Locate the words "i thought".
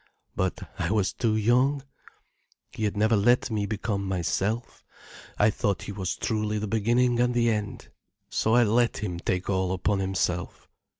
5.37-5.83